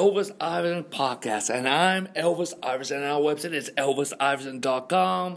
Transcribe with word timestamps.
Elvis 0.00 0.34
Iverson 0.40 0.84
Podcast, 0.84 1.54
and 1.54 1.68
I'm 1.68 2.06
Elvis 2.16 2.54
Iverson. 2.62 3.02
Our 3.02 3.20
website 3.20 3.52
is 3.52 3.70
elvisiverson.com. 3.76 5.36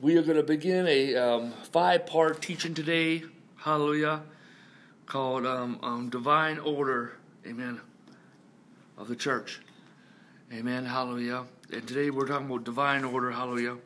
We 0.00 0.16
are 0.16 0.22
going 0.22 0.36
to 0.36 0.44
begin 0.44 0.86
a 0.86 1.16
um, 1.16 1.52
five 1.72 2.06
part 2.06 2.40
teaching 2.42 2.74
today, 2.74 3.24
hallelujah, 3.56 4.22
called 5.06 5.46
um, 5.46 5.80
um, 5.82 6.10
Divine 6.10 6.60
Order, 6.60 7.16
amen, 7.44 7.80
of 8.96 9.08
the 9.08 9.16
church. 9.16 9.60
Amen, 10.52 10.84
hallelujah. 10.84 11.42
And 11.72 11.88
today 11.88 12.10
we're 12.10 12.28
talking 12.28 12.46
about 12.46 12.62
divine 12.62 13.02
order, 13.02 13.32
hallelujah. 13.32 13.78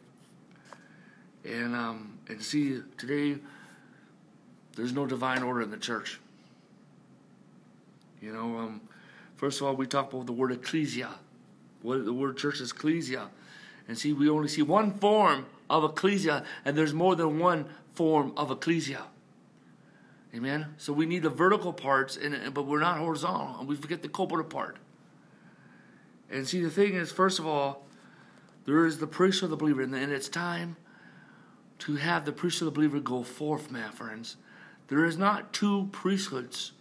And 1.42 1.74
um, 1.74 2.18
and 2.28 2.42
see, 2.42 2.82
today 2.98 3.40
there's 4.76 4.92
no 4.92 5.06
divine 5.06 5.42
order 5.42 5.62
in 5.62 5.70
the 5.70 5.78
church. 5.78 6.20
You 8.20 8.34
know, 8.34 8.58
um, 8.58 8.82
first 9.36 9.60
of 9.60 9.66
all, 9.66 9.74
we 9.74 9.86
talk 9.86 10.12
about 10.12 10.26
the 10.26 10.32
word 10.32 10.52
ecclesia. 10.52 11.10
What 11.82 12.04
the 12.04 12.12
word 12.12 12.36
church 12.36 12.60
is 12.60 12.72
ecclesia. 12.72 13.28
And 13.86 13.98
see, 13.98 14.12
we 14.12 14.28
only 14.28 14.48
see 14.48 14.62
one 14.62 14.92
form 14.92 15.46
of 15.68 15.84
ecclesia, 15.84 16.44
and 16.64 16.76
there's 16.76 16.94
more 16.94 17.14
than 17.14 17.38
one 17.38 17.66
form 17.94 18.32
of 18.36 18.50
ecclesia. 18.50 19.04
Amen. 20.34 20.74
So 20.78 20.92
we 20.92 21.06
need 21.06 21.22
the 21.22 21.30
vertical 21.30 21.72
parts, 21.72 22.16
and 22.16 22.52
but 22.52 22.66
we're 22.66 22.80
not 22.80 22.98
horizontal, 22.98 23.60
and 23.60 23.68
we 23.68 23.76
forget 23.76 24.02
the 24.02 24.08
corporate 24.08 24.50
part. 24.50 24.78
And 26.30 26.48
see, 26.48 26.60
the 26.60 26.70
thing 26.70 26.94
is, 26.94 27.12
first 27.12 27.38
of 27.38 27.46
all, 27.46 27.86
there 28.64 28.86
is 28.86 28.98
the 28.98 29.06
priesthood 29.06 29.44
of 29.44 29.50
the 29.50 29.56
believer, 29.56 29.82
and 29.82 29.94
it's 29.94 30.28
time 30.28 30.76
to 31.80 31.96
have 31.96 32.24
the 32.24 32.32
priesthood 32.32 32.68
of 32.68 32.74
the 32.74 32.78
believer 32.78 32.98
go 32.98 33.22
forth, 33.22 33.70
my 33.70 33.90
friends. 33.90 34.36
There 34.88 35.04
is 35.04 35.16
not 35.16 35.52
two 35.52 35.88
priesthoods. 35.92 36.72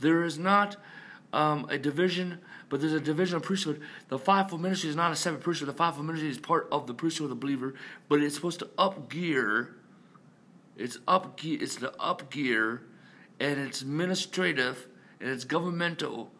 There 0.00 0.22
is 0.22 0.38
not 0.38 0.76
um, 1.32 1.66
a 1.68 1.78
division, 1.78 2.38
but 2.68 2.80
there's 2.80 2.92
a 2.92 3.00
division 3.00 3.36
of 3.36 3.42
priesthood. 3.42 3.80
The 4.08 4.18
fivefold 4.18 4.62
ministry 4.62 4.90
is 4.90 4.96
not 4.96 5.12
a 5.12 5.16
separate 5.16 5.42
priesthood. 5.42 5.68
The 5.68 5.74
fivefold 5.74 6.06
ministry 6.06 6.30
is 6.30 6.38
part 6.38 6.68
of 6.72 6.86
the 6.86 6.94
priesthood 6.94 7.24
of 7.24 7.30
the 7.30 7.36
believer, 7.36 7.74
but 8.08 8.22
it's 8.22 8.34
supposed 8.34 8.60
to 8.60 8.68
up 8.78 9.10
gear. 9.10 9.74
It's 10.76 10.98
up 11.06 11.36
gear. 11.36 11.58
It's 11.60 11.76
the 11.76 11.94
up 12.00 12.30
gear, 12.30 12.82
and 13.40 13.58
it's 13.58 13.82
administrative 13.82 14.86
and 15.20 15.30
it's 15.30 15.44
governmental, 15.44 16.30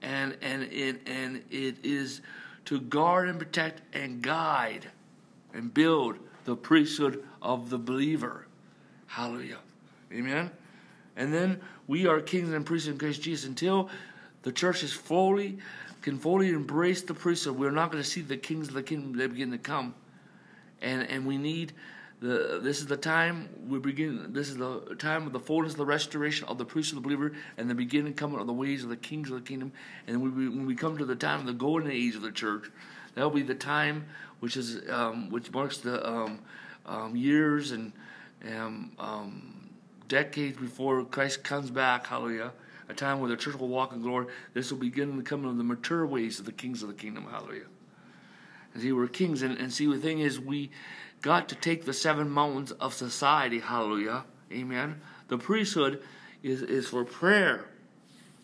and 0.00 0.36
and 0.42 0.64
it 0.64 1.00
and 1.06 1.42
it 1.50 1.76
is 1.84 2.20
to 2.66 2.80
guard 2.80 3.28
and 3.28 3.38
protect 3.38 3.82
and 3.94 4.22
guide 4.22 4.90
and 5.54 5.72
build 5.72 6.18
the 6.44 6.56
priesthood 6.56 7.24
of 7.40 7.70
the 7.70 7.78
believer. 7.78 8.46
Hallelujah. 9.06 9.58
Amen. 10.12 10.50
And 11.16 11.32
then 11.32 11.60
we 11.86 12.06
are 12.06 12.20
kings 12.20 12.52
and 12.52 12.64
priests 12.64 12.88
in 12.88 12.98
Christ 12.98 13.22
Jesus 13.22 13.46
until 13.46 13.90
the 14.42 14.52
church 14.52 14.82
is 14.82 14.92
fully 14.92 15.58
can 16.02 16.18
fully 16.18 16.50
embrace 16.50 17.02
the 17.02 17.14
priesthood. 17.14 17.56
We're 17.56 17.70
not 17.70 17.90
going 17.90 18.02
to 18.02 18.08
see 18.08 18.20
the 18.20 18.36
kings 18.36 18.68
of 18.68 18.74
the 18.74 18.82
kingdom 18.82 19.16
they 19.16 19.26
begin 19.26 19.52
to 19.52 19.58
come, 19.58 19.94
and 20.82 21.02
and 21.02 21.26
we 21.26 21.38
need 21.38 21.72
the. 22.20 22.60
This 22.62 22.80
is 22.80 22.86
the 22.86 22.96
time 22.96 23.48
we 23.68 23.78
begin. 23.78 24.32
This 24.32 24.48
is 24.48 24.56
the 24.56 24.96
time 24.98 25.26
of 25.26 25.32
the 25.32 25.40
fullness 25.40 25.72
of 25.72 25.78
the 25.78 25.86
restoration 25.86 26.46
of 26.48 26.58
the 26.58 26.64
priesthood 26.64 26.98
of 26.98 27.04
the 27.04 27.08
believer, 27.08 27.32
and 27.56 27.70
the 27.70 27.74
beginning 27.74 28.14
coming 28.14 28.40
of 28.40 28.46
the 28.46 28.52
ways 28.52 28.82
of 28.82 28.90
the 28.90 28.96
kings 28.96 29.30
of 29.30 29.36
the 29.36 29.48
kingdom. 29.48 29.72
And 30.06 30.20
we, 30.20 30.48
when 30.48 30.66
we 30.66 30.74
come 30.74 30.98
to 30.98 31.04
the 31.04 31.16
time 31.16 31.40
of 31.40 31.46
the 31.46 31.52
golden 31.52 31.90
age 31.90 32.16
of 32.16 32.22
the 32.22 32.32
church, 32.32 32.68
that'll 33.14 33.30
be 33.30 33.42
the 33.42 33.54
time 33.54 34.06
which 34.40 34.56
is 34.56 34.82
um, 34.90 35.30
which 35.30 35.52
marks 35.52 35.78
the 35.78 36.06
um, 36.06 36.40
um, 36.84 37.14
years 37.14 37.70
and 37.70 37.92
um, 38.98 39.61
decades 40.12 40.58
before 40.58 41.02
Christ 41.06 41.42
comes 41.42 41.70
back, 41.70 42.06
hallelujah, 42.06 42.52
a 42.90 42.92
time 42.92 43.20
where 43.20 43.30
the 43.30 43.36
church 43.36 43.54
will 43.54 43.68
walk 43.68 43.94
in 43.94 44.02
glory, 44.02 44.26
this 44.52 44.70
will 44.70 44.78
begin 44.78 45.16
the 45.16 45.22
coming 45.22 45.48
of 45.50 45.56
the 45.56 45.64
mature 45.64 46.06
ways 46.06 46.38
of 46.38 46.44
the 46.44 46.52
kings 46.52 46.82
of 46.82 46.88
the 46.88 46.94
kingdom, 46.94 47.26
hallelujah. 47.30 47.64
And 48.74 48.82
see, 48.82 48.92
we're 48.92 49.06
kings, 49.06 49.40
and, 49.40 49.56
and 49.56 49.72
see, 49.72 49.86
the 49.86 49.96
thing 49.96 50.18
is, 50.18 50.38
we 50.38 50.70
got 51.22 51.48
to 51.48 51.54
take 51.54 51.86
the 51.86 51.94
seven 51.94 52.28
mountains 52.28 52.72
of 52.72 52.92
society, 52.92 53.60
hallelujah, 53.60 54.24
amen. 54.52 55.00
The 55.28 55.38
priesthood 55.38 56.02
is, 56.42 56.60
is 56.60 56.86
for 56.86 57.06
prayer, 57.06 57.64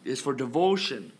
is 0.07 0.23
for 0.23 0.33
devotion, 0.33 1.13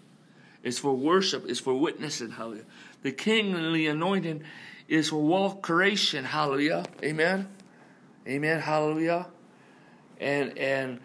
is 0.63 0.79
for 0.79 0.95
worship, 0.95 1.45
is 1.45 1.61
for 1.61 1.75
witnessing, 1.75 2.31
hallelujah. 2.31 2.65
The 3.03 3.13
kingly 3.13 3.87
anointing 3.87 4.45
is 4.89 5.11
for 5.11 5.23
wealth 5.23 5.61
creation, 5.61 6.25
hallelujah, 6.25 6.87
amen. 7.03 7.51
Amen, 8.27 8.61
hallelujah 8.61 9.27
and 10.21 10.57
and 10.59 11.01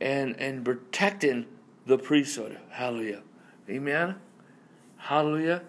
and 0.00 0.38
and 0.38 0.64
protecting 0.64 1.46
the 1.86 1.98
priesthood. 1.98 2.58
Hallelujah. 2.70 3.22
Amen. 3.68 4.16
Hallelujah. 4.96 5.62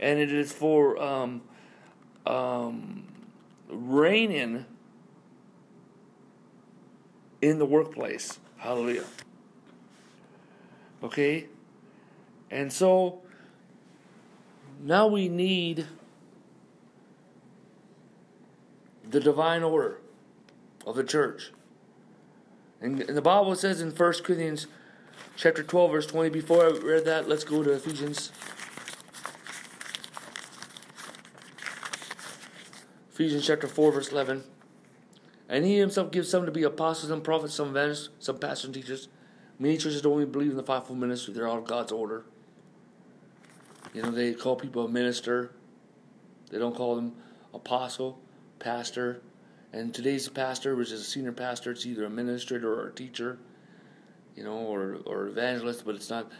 And 0.00 0.18
it 0.18 0.32
is 0.32 0.52
for 0.52 1.00
um, 1.02 1.42
um, 2.26 3.04
reigning 3.68 4.66
in 7.40 7.58
the 7.58 7.66
workplace. 7.66 8.38
Hallelujah. 8.58 9.04
Okay? 11.02 11.46
And 12.50 12.72
so 12.72 13.20
now 14.80 15.06
we 15.06 15.28
need 15.28 15.86
the 19.08 19.20
divine 19.20 19.62
order 19.62 20.00
of 20.86 20.96
the 20.96 21.04
church. 21.04 21.50
And, 22.82 22.98
the 23.00 23.22
Bible 23.22 23.54
says 23.54 23.80
in 23.80 23.92
1 23.92 24.12
Corinthians 24.24 24.66
chapter 25.36 25.62
12, 25.62 25.90
verse 25.92 26.06
20, 26.06 26.30
before 26.30 26.66
I 26.66 26.70
read 26.70 27.04
that, 27.04 27.28
let's 27.28 27.44
go 27.44 27.62
to 27.62 27.70
Ephesians. 27.70 28.32
Ephesians 33.12 33.46
chapter 33.46 33.68
4, 33.68 33.92
verse 33.92 34.10
11. 34.10 34.42
And 35.48 35.64
he 35.64 35.78
himself 35.78 36.10
gives 36.10 36.28
some 36.28 36.44
to 36.44 36.50
be 36.50 36.64
apostles 36.64 37.10
and 37.10 37.22
prophets, 37.22 37.54
some 37.54 37.68
evangelists, 37.68 38.08
some 38.18 38.38
pastors 38.38 38.64
and 38.64 38.74
teachers. 38.74 39.08
Many 39.58 39.76
churches 39.76 40.02
don't 40.02 40.20
even 40.20 40.32
believe 40.32 40.50
in 40.50 40.56
the 40.56 40.62
fivefold 40.62 40.98
ministry. 40.98 41.34
They're 41.34 41.48
out 41.48 41.58
of 41.58 41.66
God's 41.66 41.92
order. 41.92 42.24
You 43.94 44.02
know, 44.02 44.10
they 44.10 44.32
call 44.32 44.56
people 44.56 44.86
a 44.86 44.88
minister. 44.88 45.52
They 46.50 46.58
don't 46.58 46.74
call 46.74 46.96
them 46.96 47.12
apostle, 47.54 48.18
pastor, 48.58 49.20
and 49.72 49.94
today's 49.94 50.28
pastor, 50.28 50.76
which 50.76 50.92
is 50.92 51.00
a 51.00 51.04
senior 51.04 51.32
pastor, 51.32 51.70
it's 51.70 51.86
either 51.86 52.04
a 52.04 52.06
administrator 52.06 52.72
or 52.72 52.88
a 52.88 52.92
teacher, 52.92 53.38
you 54.36 54.44
know, 54.44 54.58
or 54.58 54.98
or 55.06 55.28
evangelist, 55.28 55.84
but 55.84 55.94
it's 55.94 56.10
not 56.10 56.30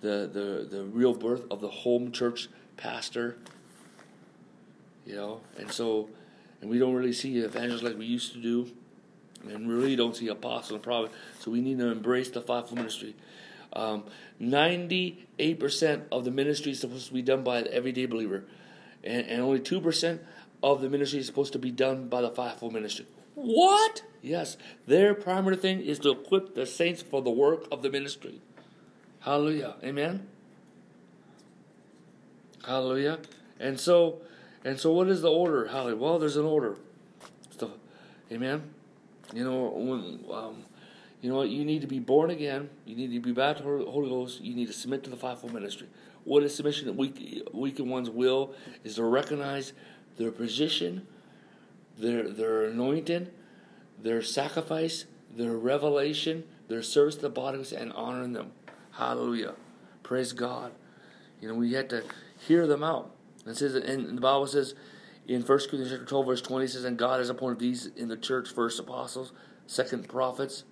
the 0.00 0.28
the 0.32 0.76
the 0.76 0.84
real 0.84 1.14
birth 1.14 1.44
of 1.50 1.60
the 1.60 1.68
home 1.68 2.12
church 2.12 2.48
pastor. 2.76 3.36
You 5.04 5.16
know, 5.16 5.40
and 5.56 5.70
so, 5.70 6.10
and 6.60 6.68
we 6.68 6.78
don't 6.78 6.94
really 6.94 7.14
see 7.14 7.38
evangelists 7.38 7.82
like 7.82 7.96
we 7.96 8.04
used 8.04 8.32
to 8.34 8.42
do, 8.42 8.70
and 9.48 9.68
really 9.68 9.96
don't 9.96 10.14
see 10.14 10.28
apostles 10.28 10.72
and 10.72 10.82
prophets. 10.82 11.14
So 11.40 11.50
we 11.50 11.60
need 11.60 11.78
to 11.78 11.90
embrace 11.90 12.30
the 12.30 12.42
fivefold 12.42 12.76
ministry. 12.76 13.14
Um, 13.72 14.04
98% 14.40 16.02
of 16.10 16.24
the 16.24 16.30
ministry 16.30 16.72
is 16.72 16.80
supposed 16.80 17.06
to 17.08 17.14
be 17.14 17.22
done 17.22 17.42
by 17.42 17.62
the 17.62 17.72
everyday 17.72 18.06
believer, 18.06 18.44
and, 19.04 19.26
and 19.26 19.42
only 19.42 19.60
2% 19.60 20.18
of 20.62 20.80
the 20.80 20.88
ministry 20.88 21.20
is 21.20 21.26
supposed 21.26 21.52
to 21.52 21.58
be 21.58 21.70
done 21.70 22.08
by 22.08 22.20
the 22.20 22.30
fivefold 22.30 22.72
ministry. 22.72 23.06
What? 23.34 24.02
Yes, 24.20 24.56
their 24.86 25.14
primary 25.14 25.56
thing 25.56 25.80
is 25.80 25.98
to 26.00 26.10
equip 26.10 26.54
the 26.54 26.66
saints 26.66 27.02
for 27.02 27.22
the 27.22 27.30
work 27.30 27.66
of 27.70 27.82
the 27.82 27.90
ministry. 27.90 28.40
Hallelujah. 29.20 29.76
Amen. 29.84 30.26
Hallelujah. 32.66 33.20
And 33.60 33.78
so, 33.78 34.20
and 34.64 34.78
so, 34.78 34.92
what 34.92 35.08
is 35.08 35.22
the 35.22 35.30
order? 35.30 35.68
Hallelujah. 35.68 35.96
Well, 35.96 36.18
there's 36.18 36.36
an 36.36 36.44
order. 36.44 36.76
The, 37.58 37.70
amen. 38.32 38.74
You 39.32 39.44
know 39.44 39.68
when. 39.68 40.24
Um, 40.32 40.64
you 41.20 41.30
know 41.30 41.36
what? 41.36 41.48
You 41.48 41.64
need 41.64 41.80
to 41.80 41.88
be 41.88 41.98
born 41.98 42.30
again. 42.30 42.70
You 42.84 42.94
need 42.94 43.12
to 43.12 43.20
be 43.20 43.32
baptized 43.32 43.66
with 43.66 43.84
the 43.84 43.90
Holy 43.90 44.08
Ghost. 44.08 44.40
You 44.40 44.54
need 44.54 44.66
to 44.66 44.72
submit 44.72 45.02
to 45.04 45.10
the 45.10 45.16
fivefold 45.16 45.52
ministry. 45.52 45.88
What 46.24 46.42
is 46.42 46.54
submission? 46.54 46.96
Weak, 46.96 47.48
weak 47.52 47.80
in 47.80 47.88
one's 47.88 48.10
will 48.10 48.54
is 48.84 48.96
to 48.96 49.04
recognize 49.04 49.72
their 50.18 50.30
position, 50.30 51.06
their 51.96 52.28
their 52.28 52.66
anointing, 52.66 53.28
their 54.02 54.22
sacrifice, 54.22 55.06
their 55.34 55.56
revelation, 55.56 56.44
their 56.68 56.82
service 56.82 57.16
to 57.16 57.22
the 57.22 57.28
bodies, 57.30 57.72
and 57.72 57.92
honoring 57.92 58.32
them. 58.32 58.52
Hallelujah. 58.92 59.54
Praise 60.02 60.32
God. 60.32 60.72
You 61.40 61.48
know, 61.48 61.54
we 61.54 61.72
had 61.72 61.88
to 61.90 62.04
hear 62.46 62.66
them 62.66 62.82
out. 62.82 63.14
It 63.46 63.56
says, 63.56 63.74
and 63.74 64.16
the 64.16 64.20
Bible 64.20 64.46
says 64.46 64.74
in 65.26 65.42
1 65.42 65.46
Corinthians 65.46 65.90
chapter 65.90 66.04
12, 66.04 66.26
verse 66.26 66.42
20, 66.42 66.64
it 66.64 66.68
says, 66.68 66.84
And 66.84 66.98
God 66.98 67.18
has 67.18 67.30
appointed 67.30 67.58
these 67.58 67.86
in 67.86 68.08
the 68.08 68.16
church 68.16 68.52
first 68.52 68.78
apostles, 68.80 69.32
second 69.66 70.08
prophets, 70.08 70.64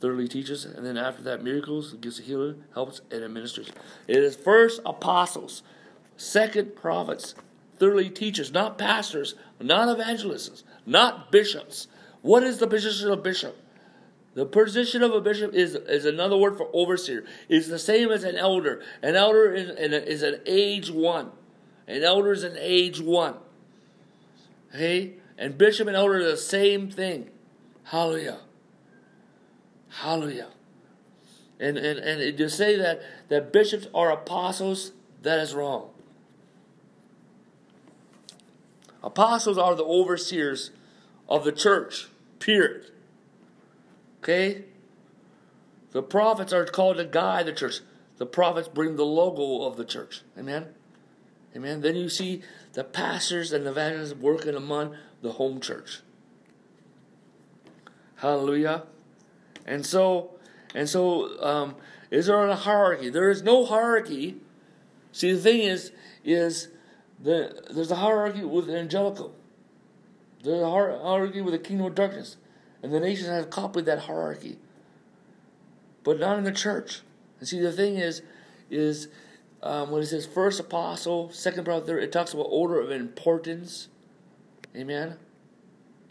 thirdly 0.00 0.28
teachers, 0.28 0.64
and 0.64 0.84
then 0.84 0.96
after 0.96 1.22
that 1.22 1.42
miracles, 1.42 1.94
gifts 1.94 2.18
of 2.18 2.26
healing, 2.26 2.64
helps, 2.74 3.00
and 3.10 3.24
administers. 3.24 3.70
It 4.06 4.18
is 4.18 4.36
first 4.36 4.80
apostles, 4.84 5.62
second 6.16 6.76
prophets, 6.76 7.34
thirdly 7.78 8.10
teachers, 8.10 8.52
not 8.52 8.78
pastors, 8.78 9.34
not 9.60 9.88
evangelists, 9.88 10.64
not 10.86 11.30
bishops. 11.32 11.88
What 12.22 12.42
is 12.42 12.58
the 12.58 12.66
position 12.66 13.10
of 13.10 13.22
bishop? 13.22 13.56
The 14.34 14.46
position 14.46 15.02
of 15.02 15.12
a 15.12 15.20
bishop 15.20 15.54
is, 15.54 15.74
is 15.74 16.04
another 16.04 16.36
word 16.36 16.56
for 16.56 16.68
overseer. 16.72 17.24
It's 17.48 17.68
the 17.68 17.78
same 17.78 18.10
as 18.10 18.24
an 18.24 18.34
elder. 18.34 18.82
An 19.00 19.14
elder 19.14 19.52
is, 19.54 19.70
is 19.70 20.22
an 20.22 20.40
age 20.44 20.90
one. 20.90 21.30
An 21.86 22.02
elder 22.02 22.32
is 22.32 22.42
an 22.42 22.56
age 22.58 23.00
one. 23.00 23.36
Okay? 24.74 25.14
And 25.38 25.56
bishop 25.56 25.86
and 25.86 25.96
elder 25.96 26.18
are 26.18 26.30
the 26.30 26.36
same 26.36 26.90
thing. 26.90 27.30
Hallelujah. 27.84 28.40
Hallelujah. 29.88 30.48
And, 31.60 31.78
and, 31.78 31.98
and 32.00 32.36
to 32.36 32.50
say 32.50 32.76
that, 32.76 33.02
that 33.28 33.52
bishops 33.52 33.86
are 33.94 34.10
apostles, 34.10 34.90
that 35.22 35.38
is 35.38 35.54
wrong. 35.54 35.90
Apostles 39.04 39.58
are 39.58 39.74
the 39.74 39.84
overseers 39.84 40.70
of 41.28 41.44
the 41.44 41.52
church, 41.52 42.08
period. 42.38 42.90
Okay? 44.20 44.64
The 45.90 46.02
prophets 46.02 46.54
are 46.54 46.64
called 46.64 46.96
to 46.96 47.04
guide 47.04 47.44
the 47.44 47.52
church. 47.52 47.80
The 48.16 48.24
prophets 48.24 48.66
bring 48.66 48.96
the 48.96 49.04
logo 49.04 49.66
of 49.66 49.76
the 49.76 49.84
church. 49.84 50.22
Amen? 50.38 50.68
Amen. 51.54 51.82
Then 51.82 51.96
you 51.96 52.08
see 52.08 52.42
the 52.72 52.82
pastors 52.82 53.52
and 53.52 53.66
evangelists 53.66 54.14
working 54.14 54.54
among 54.54 54.96
the 55.20 55.32
home 55.32 55.60
church. 55.60 56.00
Hallelujah. 58.16 58.84
And 59.66 59.84
so, 59.84 60.30
and 60.74 60.88
so, 60.88 61.42
um, 61.44 61.76
is 62.10 62.26
there 62.26 62.46
a 62.46 62.56
hierarchy? 62.56 63.10
There 63.10 63.30
is 63.30 63.42
no 63.42 63.66
hierarchy. 63.66 64.36
See, 65.12 65.32
the 65.32 65.40
thing 65.40 65.60
is, 65.60 65.92
is 66.24 66.68
the, 67.22 67.62
there's 67.70 67.90
a 67.90 67.96
hierarchy 67.96 68.44
with 68.44 68.66
the 68.66 68.78
angelical. 68.78 69.34
There's 70.42 70.60
a 70.60 70.70
hierarchy 70.70 71.40
with 71.40 71.52
the 71.52 71.58
kingdom 71.58 71.86
of 71.86 71.94
darkness. 71.94 72.36
And 72.82 72.92
the 72.92 73.00
nations 73.00 73.28
have 73.28 73.48
copied 73.48 73.86
that 73.86 74.00
hierarchy. 74.00 74.58
But 76.02 76.20
not 76.20 76.36
in 76.36 76.44
the 76.44 76.52
church. 76.52 77.00
And 77.40 77.48
see, 77.48 77.60
the 77.60 77.72
thing 77.72 77.96
is, 77.96 78.22
is 78.70 79.08
um, 79.62 79.90
when 79.90 80.02
it 80.02 80.06
says 80.06 80.26
first 80.26 80.60
apostle, 80.60 81.30
second 81.30 81.64
brother, 81.64 81.98
it 81.98 82.12
talks 82.12 82.34
about 82.34 82.46
order 82.50 82.78
of 82.78 82.90
importance. 82.90 83.88
Amen. 84.76 85.16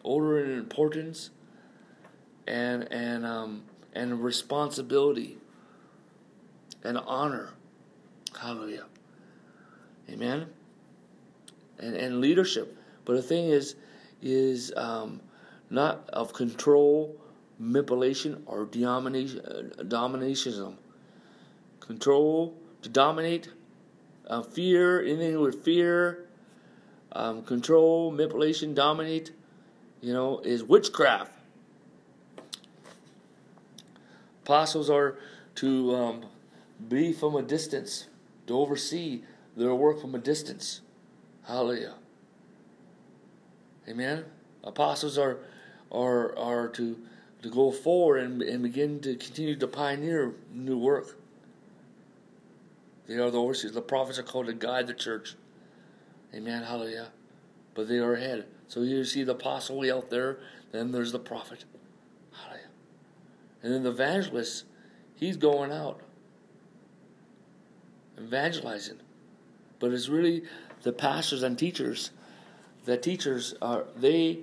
Order 0.01 0.43
and 0.43 0.53
importance, 0.53 1.29
and 2.47 2.91
and 2.91 3.25
um, 3.25 3.63
and 3.93 4.23
responsibility, 4.23 5.37
and 6.83 6.97
honor. 6.97 7.51
Hallelujah. 8.41 8.85
Amen. 10.09 10.47
And 11.83 11.95
and 11.95 12.21
leadership. 12.21 12.77
But 13.05 13.15
the 13.17 13.21
thing 13.21 13.49
is, 13.49 13.75
is 14.21 14.71
um, 14.77 15.19
not 15.69 16.09
of 16.09 16.33
control, 16.33 17.15
manipulation, 17.59 18.43
or 18.45 18.65
domination, 18.65 19.39
uh, 19.39 19.83
dominationism. 19.83 20.75
Control 21.79 22.57
to 22.81 22.89
dominate, 22.89 23.49
uh, 24.27 24.41
fear, 24.41 25.01
anything 25.01 25.39
with 25.41 25.63
fear, 25.63 26.25
um, 27.11 27.43
control, 27.43 28.11
manipulation, 28.11 28.73
dominate, 28.73 29.31
you 30.01 30.13
know, 30.13 30.39
is 30.39 30.63
witchcraft. 30.63 31.31
Apostles 34.43 34.89
are 34.89 35.17
to 35.55 35.95
um, 35.95 36.25
be 36.89 37.13
from 37.13 37.35
a 37.35 37.41
distance, 37.41 38.07
to 38.47 38.57
oversee 38.57 39.23
their 39.55 39.73
work 39.73 40.01
from 40.01 40.15
a 40.15 40.19
distance. 40.19 40.81
Hallelujah. 41.45 41.95
Amen. 43.87 44.25
Apostles 44.63 45.17
are 45.17 45.39
are 45.91 46.37
are 46.37 46.67
to 46.69 46.97
to 47.41 47.49
go 47.49 47.71
forward 47.71 48.23
and, 48.23 48.41
and 48.41 48.63
begin 48.63 48.99
to 49.01 49.15
continue 49.15 49.55
to 49.57 49.67
pioneer 49.67 50.33
new 50.51 50.77
work. 50.77 51.17
They 53.07 53.15
are 53.15 53.29
the 53.29 53.39
overseers. 53.39 53.73
The 53.73 53.81
prophets 53.81 54.17
are 54.17 54.23
called 54.23 54.47
to 54.47 54.53
guide 54.53 54.87
the 54.87 54.93
church. 54.93 55.35
Amen. 56.33 56.63
Hallelujah. 56.63 57.09
But 57.73 57.89
they 57.89 57.97
are 57.97 58.13
ahead. 58.13 58.45
So 58.67 58.81
you 58.81 59.03
see 59.03 59.23
the 59.23 59.33
apostle 59.33 59.77
way 59.77 59.91
out 59.91 60.09
there, 60.09 60.39
then 60.71 60.91
there's 60.91 61.11
the 61.11 61.19
prophet. 61.19 61.65
Hallelujah. 62.31 62.69
And 63.61 63.73
then 63.73 63.83
the 63.83 63.89
evangelist, 63.89 64.65
he's 65.15 65.35
going 65.35 65.71
out. 65.71 65.99
Evangelizing. 68.17 68.99
But 69.79 69.91
it's 69.91 70.07
really 70.07 70.43
the 70.83 70.91
pastors 70.91 71.43
and 71.43 71.57
teachers. 71.57 72.11
The 72.85 72.97
teachers 72.97 73.55
are 73.61 73.85
they 73.95 74.39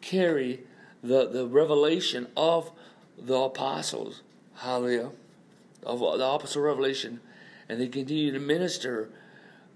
carry 0.00 0.60
the, 1.02 1.28
the 1.28 1.46
revelation 1.46 2.28
of 2.36 2.72
the 3.18 3.36
apostles. 3.36 4.22
Hallelujah. 4.56 5.10
Of 5.84 6.00
the 6.00 6.06
apostle 6.06 6.62
revelation 6.62 7.20
and 7.68 7.80
they 7.80 7.88
continue 7.88 8.30
to 8.32 8.38
minister 8.38 9.08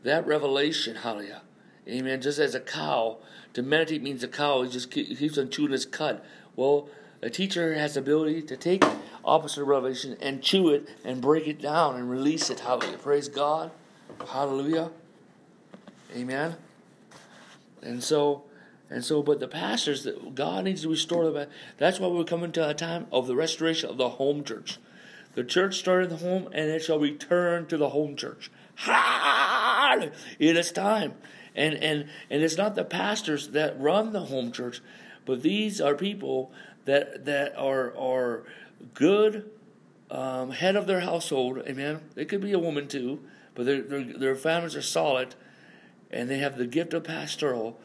that 0.03 0.27
revelation. 0.27 0.97
Hallelujah. 0.97 1.43
Amen. 1.89 2.21
Just 2.21 2.39
as 2.39 2.55
a 2.55 2.61
cow, 2.61 3.19
to 3.55 3.63
meditate 3.63 4.03
means 4.03 4.23
a 4.23 4.29
cow 4.29 4.63
he 4.63 4.71
just 4.71 4.91
keeps 4.91 5.39
on 5.39 5.51
chewing 5.51 5.73
his 5.73 5.87
cud. 5.87 6.21
Well, 6.57 6.89
a 7.23 7.31
teacher 7.31 7.75
has 7.75 7.95
the 7.95 8.01
ability 8.01 8.43
to 8.43 8.57
take 8.57 8.85
opposite 9.25 9.65
revelation 9.65 10.17
and 10.21 10.43
chew 10.43 10.69
it 10.69 10.89
and 11.05 11.21
break 11.21 11.47
it 11.47 11.61
down 11.61 11.97
and 11.97 12.11
release 12.11 12.51
it. 12.51 12.61
Hallelujah. 12.61 12.99
Praise 12.99 13.29
God. 13.29 13.71
Hallelujah. 14.29 14.91
Amen. 16.17 16.57
And 17.83 18.03
so, 18.03 18.45
and 18.89 19.05
so, 19.05 19.23
but 19.23 19.39
the 19.39 19.49
pastors 19.49 20.05
that 20.05 20.35
God 20.35 20.65
needs 20.65 20.83
to 20.83 20.89
restore 20.89 21.31
them. 21.31 21.49
That's 21.77 22.01
why 22.01 22.09
we're 22.09 22.25
coming 22.25 22.53
to 22.53 22.69
a 22.69 22.75
time 22.75 23.07
of 23.13 23.27
the 23.27 23.37
restoration 23.37 23.91
of 23.91 23.99
the 23.99 24.11
home 24.11 24.43
church. 24.43 24.79
The 25.35 25.45
church 25.45 25.79
started 25.79 26.09
the 26.09 26.17
home, 26.17 26.47
and 26.47 26.71
it 26.71 26.83
shall 26.83 26.99
return 26.99 27.67
to 27.67 27.77
the 27.77 27.91
home 27.91 28.17
church. 28.17 28.51
It 30.39 30.57
is 30.57 30.73
time. 30.73 31.15
And, 31.55 31.75
and, 31.75 32.09
and 32.31 32.43
it's 32.43 32.57
not 32.57 32.75
the 32.75 32.85
pastors 32.85 33.49
that 33.49 33.79
run 33.79 34.13
the 34.13 34.21
home 34.21 34.53
church, 34.53 34.81
but 35.27 35.43
these 35.43 35.81
are 35.81 35.95
people 35.95 36.53
that, 36.87 37.27
that 37.27 37.57
are, 37.57 37.95
are 37.99 38.45
good, 38.95 39.51
um, 40.11 40.53
head 40.53 40.77
of 40.77 40.87
their 40.87 41.01
household. 41.01 41.59
Amen. 41.67 42.01
They 42.15 42.25
could 42.25 42.41
be 42.41 42.53
a 42.53 42.59
woman 42.59 42.89
too, 42.89 43.21
but 43.55 43.67
their, 43.67 43.83
their, 43.83 44.05
their 44.05 44.37
families 44.37 44.77
are 44.77 44.83
solid, 44.83 45.35
and 46.11 46.29
they 46.29 46.39
have 46.39 46.57
the 46.57 46.67
gift 46.67 46.95
of 46.95 47.05
pastoral, 47.05 47.79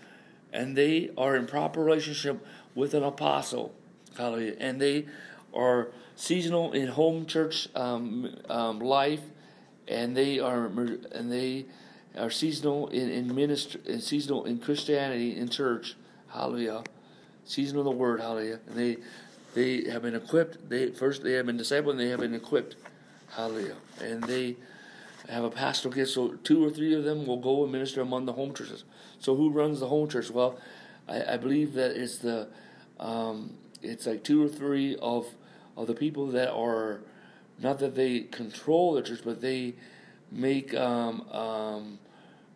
and 0.53 0.75
they 0.75 1.09
are 1.17 1.35
in 1.35 1.47
proper 1.47 1.83
relationship 1.83 2.45
with 2.75 2.93
an 2.93 3.03
apostle. 3.03 3.73
Hallelujah. 4.17 4.55
And 4.59 4.79
they 4.79 5.05
are 5.53 5.89
seasonal 6.15 6.71
in 6.73 6.87
home 6.87 7.25
church 7.25 7.67
um, 7.75 8.35
um, 8.49 8.79
life, 8.79 9.21
and 9.87 10.15
they 10.15 10.39
are 10.39 10.67
and 10.67 11.31
they 11.31 11.65
are 12.17 12.29
seasonal 12.29 12.87
in 12.87 13.09
in 13.09 13.33
ministry, 13.33 13.81
and 13.87 14.01
seasonal 14.01 14.45
in 14.45 14.59
Christianity 14.59 15.35
in 15.35 15.49
church. 15.49 15.95
Hallelujah, 16.29 16.83
seasonal 17.45 17.81
in 17.81 17.85
the 17.85 17.99
word. 17.99 18.21
Hallelujah, 18.21 18.59
and 18.67 18.75
they 18.75 18.97
they 19.53 19.89
have 19.89 20.03
been 20.03 20.15
equipped. 20.15 20.69
They 20.69 20.91
first 20.91 21.23
they 21.23 21.33
have 21.33 21.45
been 21.45 21.57
discipled, 21.57 21.91
and 21.91 21.99
they 21.99 22.09
have 22.09 22.19
been 22.19 22.35
equipped. 22.35 22.75
Hallelujah, 23.29 23.75
and 24.01 24.23
they 24.23 24.57
have 25.29 25.43
a 25.43 25.49
pastoral 25.49 25.93
gift. 25.93 26.11
So 26.11 26.29
two 26.43 26.63
or 26.65 26.69
three 26.69 26.93
of 26.93 27.03
them 27.03 27.25
will 27.25 27.39
go 27.39 27.63
and 27.63 27.71
minister 27.71 28.01
among 28.01 28.25
the 28.25 28.33
home 28.33 28.53
churches. 28.53 28.83
So 29.19 29.35
who 29.35 29.49
runs 29.49 29.79
the 29.79 29.87
home 29.87 30.09
church? 30.09 30.29
Well, 30.29 30.59
I, 31.07 31.33
I 31.33 31.37
believe 31.37 31.73
that 31.73 31.91
it's 31.91 32.17
the 32.17 32.47
um, 32.99 33.55
it's 33.81 34.05
like 34.05 34.23
two 34.23 34.43
or 34.43 34.47
three 34.47 34.95
of 34.97 35.27
of 35.77 35.87
the 35.87 35.93
people 35.93 36.27
that 36.27 36.51
are 36.53 37.01
not 37.59 37.79
that 37.79 37.95
they 37.95 38.21
control 38.21 38.93
the 38.93 39.01
church, 39.01 39.21
but 39.23 39.41
they 39.41 39.75
make 40.31 40.73
um, 40.73 41.21
um, 41.31 41.99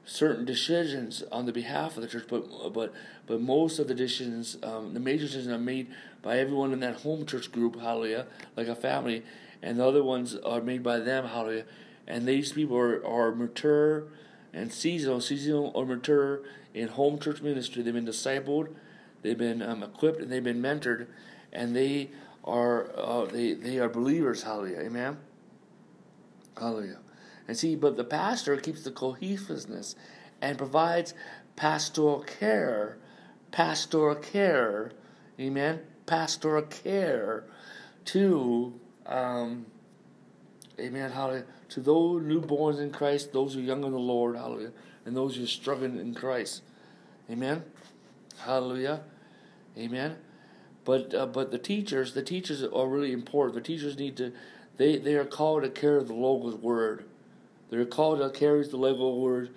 certain 0.06 0.46
decisions 0.46 1.24
on 1.32 1.46
the 1.46 1.52
behalf 1.52 1.96
of 1.96 2.02
the 2.02 2.08
church. 2.08 2.26
But 2.28 2.74
but 2.74 2.94
but 3.28 3.42
most 3.42 3.80
of 3.80 3.88
the 3.88 3.96
decisions, 3.96 4.58
um, 4.64 4.94
the 4.94 5.00
major 5.00 5.26
decisions, 5.26 5.54
are 5.54 5.60
made 5.60 5.88
by 6.22 6.38
everyone 6.40 6.74
in 6.74 6.80
that 6.82 6.98
home 6.98 7.26
church 7.26 7.52
group. 7.52 7.80
Hallelujah, 7.80 8.28
like 8.56 8.68
a 8.68 8.76
family, 8.76 9.24
and 9.62 9.80
the 9.80 9.86
other 9.86 10.04
ones 10.04 10.36
are 10.36 10.62
made 10.62 10.84
by 10.84 11.00
them. 11.00 11.26
Hallelujah, 11.26 11.66
and 12.08 12.28
these 12.28 12.54
people 12.54 12.78
are, 12.78 13.06
are 13.06 13.34
mature 13.34 14.08
and 14.54 14.72
seasonal, 14.72 15.22
seasonal 15.22 15.72
or 15.76 15.86
mature 15.86 16.42
in 16.74 16.88
home 16.90 17.20
church 17.20 17.42
ministry. 17.42 17.84
They've 17.84 17.94
been 17.94 18.06
discipled, 18.06 18.70
they've 19.22 19.38
been 19.38 19.62
um, 19.62 19.84
equipped, 19.84 20.22
and 20.22 20.32
they've 20.32 20.44
been 20.44 20.62
mentored, 20.62 21.08
and 21.52 21.76
they 21.76 22.12
are 22.44 22.90
uh, 22.98 23.26
they 23.26 23.54
they 23.54 23.80
are 23.80 23.90
believers. 23.90 24.44
Hallelujah, 24.44 24.80
amen. 24.80 25.18
Hallelujah. 26.58 27.00
And 27.48 27.58
see, 27.58 27.76
but 27.76 27.98
the 27.98 28.04
pastor 28.04 28.56
keeps 28.58 28.84
the 28.84 28.92
cohesiveness 28.92 29.96
and 30.42 30.58
provides 30.58 31.14
pastoral 31.56 32.22
care, 32.22 32.98
pastoral 33.52 34.16
care, 34.16 34.92
amen, 35.40 35.82
pastoral 36.06 36.64
care 36.64 37.44
to, 38.06 38.74
um, 39.06 39.66
amen, 40.80 41.12
hallelujah, 41.12 41.46
to 41.70 41.80
those 41.80 42.22
newborns 42.24 42.80
in 42.80 42.92
Christ, 42.92 43.34
those 43.34 43.54
who 43.54 43.60
are 43.60 43.64
young 43.64 43.84
in 43.84 43.92
the 43.92 44.00
Lord, 44.00 44.36
hallelujah, 44.36 44.72
and 45.06 45.16
those 45.16 45.36
who 45.36 45.44
are 45.44 45.48
struggling 45.48 45.98
in 45.98 46.14
Christ, 46.14 46.62
amen, 47.30 47.64
hallelujah, 48.40 49.02
amen. 49.78 50.18
but 50.84 51.14
uh, 51.14 51.26
but 51.26 51.52
the 51.52 51.58
teachers, 51.58 52.14
the 52.14 52.24
teachers 52.24 52.64
are 52.64 52.88
really 52.88 53.12
important. 53.12 53.56
The 53.56 53.62
teachers 53.62 53.98
need 53.98 54.18
to, 54.18 54.32
they 54.78 54.98
they 54.98 55.16
are 55.16 55.26
called 55.26 55.64
to 55.64 55.70
carry 55.70 56.04
the 56.04 56.14
local 56.14 56.56
word. 56.58 57.06
They're 57.70 57.86
called 57.86 58.20
to 58.20 58.30
carry 58.30 58.68
the 58.68 58.78
local 58.78 59.22
word, 59.22 59.50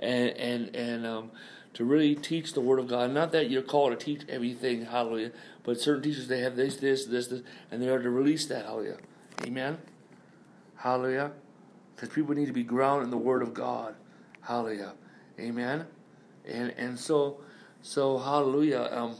and 0.00 0.30
and 0.30 0.76
and 0.76 1.06
um, 1.06 1.30
to 1.76 1.84
really 1.84 2.14
teach 2.14 2.54
the 2.54 2.60
word 2.62 2.78
of 2.78 2.88
God. 2.88 3.12
Not 3.12 3.32
that 3.32 3.50
you're 3.50 3.60
called 3.60 3.98
to 3.98 4.02
teach 4.02 4.22
everything, 4.30 4.86
hallelujah. 4.86 5.32
But 5.62 5.78
certain 5.78 6.02
teachers 6.02 6.26
they 6.26 6.40
have 6.40 6.56
this, 6.56 6.76
this, 6.76 7.04
this, 7.04 7.26
this, 7.26 7.42
and 7.70 7.82
they 7.82 7.88
are 7.88 8.02
to 8.02 8.08
release 8.08 8.46
that, 8.46 8.64
hallelujah. 8.64 8.96
Amen. 9.44 9.76
Hallelujah. 10.76 11.32
Because 11.94 12.10
people 12.10 12.34
need 12.34 12.46
to 12.46 12.52
be 12.52 12.62
grounded 12.62 13.04
in 13.04 13.10
the 13.10 13.16
word 13.16 13.42
of 13.42 13.54
God. 13.54 13.94
Hallelujah. 14.40 14.92
Amen. 15.40 15.86
And 16.46 16.72
and 16.76 16.98
so 16.98 17.38
so 17.82 18.18
hallelujah. 18.18 18.88
Um, 18.92 19.16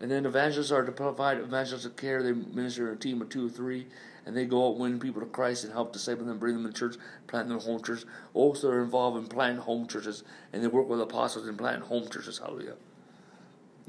and 0.00 0.10
then 0.10 0.24
evangelists 0.24 0.70
are 0.70 0.84
to 0.84 0.92
provide 0.92 1.38
evangelistic 1.38 1.96
care. 1.96 2.22
They 2.22 2.32
minister 2.32 2.88
in 2.88 2.94
a 2.94 2.96
team 2.96 3.20
of 3.20 3.28
two 3.28 3.46
or 3.46 3.50
three, 3.50 3.86
and 4.24 4.34
they 4.34 4.46
go 4.46 4.68
out 4.68 4.78
win 4.78 4.98
people 4.98 5.20
to 5.20 5.26
Christ 5.26 5.64
and 5.64 5.72
help 5.72 5.92
disciple 5.92 6.24
them, 6.24 6.38
bring 6.38 6.54
them 6.54 6.70
to 6.70 6.78
church, 6.78 6.96
plant 7.26 7.48
them 7.48 7.58
in 7.58 7.64
home 7.64 7.82
churches. 7.82 8.06
Also, 8.32 8.70
they're 8.70 8.82
involved 8.82 9.18
in 9.18 9.26
planting 9.26 9.60
home 9.60 9.86
churches, 9.86 10.24
and 10.52 10.62
they 10.62 10.68
work 10.68 10.88
with 10.88 11.00
apostles 11.00 11.46
in 11.46 11.56
planting 11.56 11.86
home 11.86 12.08
churches. 12.08 12.38
Hallelujah. 12.38 12.76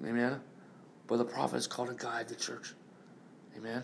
Amen. 0.05 0.41
But 1.07 1.17
the 1.17 1.25
prophet 1.25 1.57
is 1.57 1.67
called 1.67 1.89
to 1.89 1.95
guide 1.95 2.27
the 2.27 2.35
church. 2.35 2.73
Amen. 3.55 3.83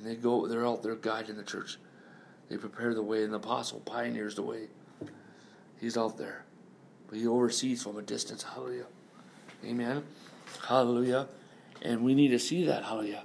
And 0.00 0.08
they 0.08 0.16
go, 0.16 0.46
they're 0.46 0.66
out 0.66 0.82
there 0.82 0.94
guiding 0.94 1.36
the 1.36 1.42
church. 1.42 1.78
They 2.48 2.56
prepare 2.56 2.94
the 2.94 3.02
way, 3.02 3.22
and 3.22 3.34
the 3.34 3.36
apostle 3.36 3.80
pioneers 3.80 4.34
the 4.34 4.42
way. 4.42 4.68
He's 5.78 5.98
out 5.98 6.16
there. 6.16 6.44
But 7.06 7.18
he 7.18 7.26
oversees 7.26 7.82
from 7.82 7.98
a 7.98 8.02
distance. 8.02 8.42
Hallelujah. 8.42 8.86
Amen. 9.64 10.04
Hallelujah. 10.66 11.28
And 11.82 12.02
we 12.02 12.14
need 12.14 12.28
to 12.28 12.38
see 12.38 12.64
that. 12.64 12.84
Hallelujah. 12.84 13.24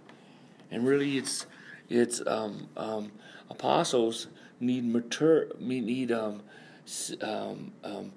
And 0.69 0.85
really, 0.85 1.17
it's 1.17 1.45
it's 1.87 2.21
um, 2.27 2.67
um, 2.75 3.13
apostles 3.49 4.27
need 4.59 4.85
mature. 4.85 5.47
We 5.59 5.79
need 5.79 6.11
um, 6.11 6.41
um, 7.21 7.71
um, 7.85 8.11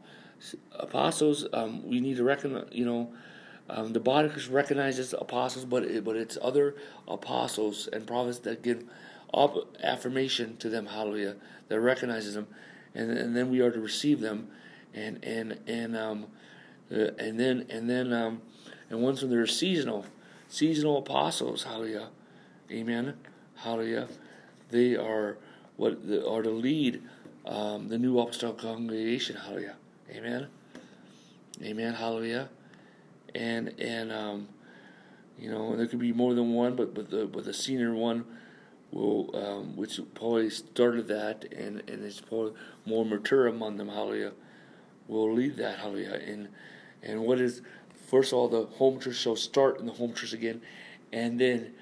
apostles. 0.73 1.47
Um, 1.53 1.89
we 1.89 2.01
need 2.01 2.17
to 2.17 2.25
recognize. 2.25 2.67
You 2.73 2.87
know, 2.87 3.13
um, 3.71 3.93
the 3.93 4.01
body 4.01 4.31
recognizes 4.51 5.13
apostles, 5.13 5.65
but 5.65 5.85
it, 5.85 6.05
but 6.05 6.17
it's 6.17 6.39
other 6.41 6.75
apostles 7.07 7.89
and 7.93 8.07
prophets 8.07 8.39
that 8.41 8.63
give 8.63 8.85
up 9.35 9.77
affirmation 9.83 10.57
to 10.59 10.69
them. 10.69 10.87
Hallelujah. 10.87 11.37
That 11.69 11.81
recognizes 11.81 12.35
them, 12.35 12.47
and 12.95 13.11
and 13.11 13.37
then 13.37 13.51
we 13.51 13.61
are 13.61 13.71
to 13.71 13.81
receive 13.81 14.21
them, 14.21 14.49
and 14.95 15.23
and 15.23 15.61
and 15.67 15.97
um, 15.97 16.27
uh, 16.91 17.11
and 17.19 17.39
then 17.39 17.67
and 17.69 17.91
then 17.91 18.13
um, 18.13 18.41
and 18.89 19.03
once 19.03 19.21
when 19.21 19.31
they're 19.31 19.47
seasonal, 19.47 20.07
seasonal 20.49 20.99
apostles. 20.99 21.65
Hallelujah. 21.65 22.09
Amen. 22.71 23.15
Hallelujah. 23.57 24.09
They 24.71 24.97
are 24.97 25.37
what 25.77 25.99
are 26.27 26.43
to 26.43 26.51
lead 26.51 27.03
um, 27.45 27.89
the 27.89 27.99
new 27.99 28.19
apostolic 28.19 28.59
congregation. 28.59 29.37
Hallelujah. 29.37 29.77
Amen. 30.11 30.49
Amen. 31.63 31.95
Hallelujah. 31.95 32.49
And 33.39 33.75
and 33.79 34.13
um, 34.13 34.49
you 35.39 35.51
know 35.51 35.77
there 35.77 35.87
could 35.87 36.01
be 36.01 36.13
more 36.13 36.35
than 36.35 36.53
one, 36.53 36.75
but 36.75 36.95
but 36.95 37.11
the 37.11 37.27
but 37.27 37.45
the 37.45 37.55
senior 37.55 37.95
one 37.95 38.25
will 38.91 39.31
um, 39.37 39.77
which 39.77 40.01
probably 40.15 40.51
started 40.51 41.07
that 41.09 41.45
and 41.53 41.83
and 41.89 42.05
is 42.05 42.21
probably 42.21 42.53
more 42.85 43.05
mature 43.05 43.47
among 43.47 43.77
them. 43.77 43.89
Hallelujah. 43.89 44.33
Will 45.07 45.33
lead 45.33 45.57
that. 45.57 45.79
Hallelujah. 45.79 46.21
And 46.27 46.49
and 47.03 47.21
what 47.21 47.41
is 47.41 47.63
first 48.09 48.33
of 48.33 48.39
all 48.39 48.49
the 48.49 48.67
home 48.77 48.99
church 48.99 49.17
shall 49.17 49.37
start 49.37 49.79
in 49.79 49.87
the 49.87 49.93
home 49.93 50.15
church 50.15 50.33
again, 50.33 50.63
and 51.13 51.41
then 51.41 51.75